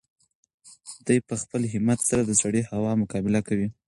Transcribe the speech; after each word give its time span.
دی 1.05 1.17
په 1.27 1.35
خپل 1.41 1.61
همت 1.73 1.99
سره 2.09 2.21
د 2.25 2.31
سړې 2.41 2.61
هوا 2.71 2.91
مقابله 3.01 3.39
کوي. 3.47 3.67